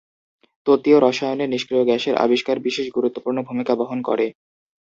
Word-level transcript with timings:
তত্ত্বীয় 0.67 0.97
রসায়নে 0.99 1.45
নিষ্ক্রিয় 1.47 1.83
গ্যাসের 1.85 2.15
আবিষ্কার 2.17 2.57
বিশেষ 2.59 2.85
গুরুত্বপূর্ণ 2.91 3.37
ভূমিকা 3.47 3.73
বহন 3.75 3.99
করে। 4.01 4.25